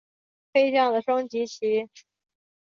[0.51, 1.87] 飞将的升级棋。